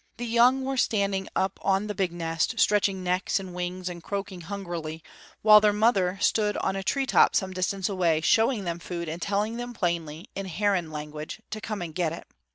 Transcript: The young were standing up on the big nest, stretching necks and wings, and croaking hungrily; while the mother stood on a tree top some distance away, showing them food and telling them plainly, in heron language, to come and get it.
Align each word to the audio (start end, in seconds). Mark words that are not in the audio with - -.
The 0.17 0.25
young 0.25 0.63
were 0.63 0.77
standing 0.77 1.27
up 1.35 1.59
on 1.61 1.85
the 1.85 1.93
big 1.93 2.11
nest, 2.11 2.59
stretching 2.59 3.03
necks 3.03 3.39
and 3.39 3.53
wings, 3.53 3.87
and 3.87 4.01
croaking 4.01 4.41
hungrily; 4.41 5.03
while 5.43 5.61
the 5.61 5.71
mother 5.71 6.17
stood 6.19 6.57
on 6.57 6.75
a 6.75 6.81
tree 6.81 7.05
top 7.05 7.35
some 7.35 7.53
distance 7.53 7.87
away, 7.87 8.19
showing 8.21 8.63
them 8.63 8.79
food 8.79 9.07
and 9.07 9.21
telling 9.21 9.57
them 9.57 9.75
plainly, 9.75 10.31
in 10.35 10.47
heron 10.47 10.89
language, 10.91 11.39
to 11.51 11.61
come 11.61 11.83
and 11.83 11.93
get 11.93 12.13
it. 12.13 12.25